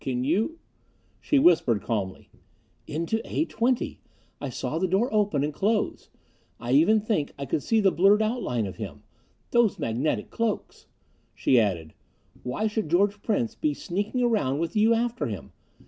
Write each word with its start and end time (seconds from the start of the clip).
Can 0.01 0.23
you" 0.23 0.57
She 1.21 1.37
whispered 1.37 1.83
calmly, 1.83 2.31
"Into 2.87 3.21
A 3.23 3.45
20. 3.45 3.99
I 4.41 4.49
saw 4.49 4.79
the 4.79 4.87
door 4.87 5.13
open 5.13 5.43
and 5.43 5.53
close 5.53 6.09
I 6.59 6.71
even 6.71 6.99
think 6.99 7.33
I 7.37 7.45
could 7.45 7.61
see 7.61 7.79
the 7.79 7.91
blurred 7.91 8.23
outline 8.23 8.65
of 8.65 8.77
him. 8.77 9.03
Those 9.51 9.77
magnetic 9.77 10.31
cloaks!" 10.31 10.87
She 11.35 11.59
added, 11.59 11.93
"Why 12.41 12.65
should 12.65 12.89
George 12.89 13.21
Prince 13.21 13.53
be 13.53 13.75
sneaking 13.75 14.23
around 14.23 14.57
with 14.57 14.75
you 14.75 14.95
after 14.95 15.27
him? 15.27 15.51